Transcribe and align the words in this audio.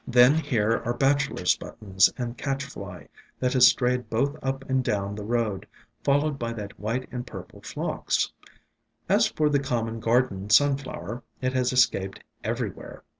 Then 0.07 0.33
here 0.33 0.81
are 0.83 0.95
Bachelor's 0.95 1.55
Buttons 1.55 2.11
and 2.17 2.35
Catchfly, 2.35 3.07
that 3.39 3.53
has 3.53 3.67
strayed 3.67 4.09
both 4.09 4.35
up 4.41 4.67
and 4.67 4.83
down 4.83 5.13
the 5.13 5.23
road, 5.23 5.67
followed 6.03 6.39
by 6.39 6.53
that 6.53 6.79
white 6.79 7.07
and 7.11 7.27
purple 7.27 7.61
Phlox. 7.61 8.33
As 9.07 9.27
for 9.27 9.47
the 9.47 9.59
common 9.59 9.99
garden 9.99 10.49
Sunflower, 10.49 11.21
it 11.39 11.53
has 11.53 11.71
escaped 11.71 12.23
everywhere. 12.43 13.03